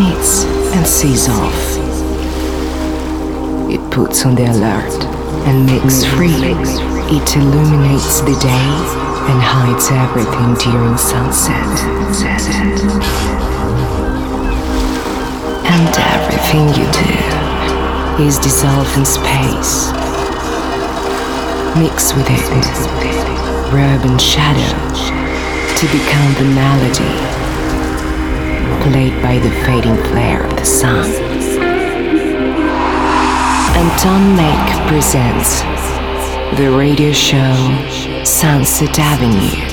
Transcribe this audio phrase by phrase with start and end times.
[0.00, 1.60] Meets and sees off.
[3.68, 5.04] It puts on the alert
[5.44, 6.32] and makes free.
[7.12, 8.70] It illuminates the day
[9.28, 11.68] and hides everything during sunset.
[15.68, 19.92] And everything you do is dissolved in space.
[21.76, 22.46] Mix with it,
[23.70, 24.72] rub and shadow
[25.76, 27.39] to become the melody
[28.82, 31.06] played by the fading flare of the sun.
[33.76, 35.62] Anton Make presents
[36.58, 37.54] the radio show
[38.24, 39.64] Sunset Avenue,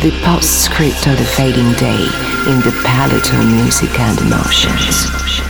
[0.00, 2.04] the postscript of the fading day
[2.50, 5.47] in the palette of music and emotions.